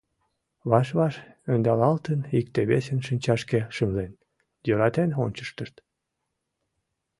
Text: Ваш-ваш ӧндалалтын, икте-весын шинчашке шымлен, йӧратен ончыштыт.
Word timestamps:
Ваш-ваш 0.69 1.15
ӧндалалтын, 1.53 2.19
икте-весын 2.39 2.99
шинчашке 3.07 3.59
шымлен, 3.75 4.11
йӧратен 4.67 5.09
ончыштыт. 5.23 5.73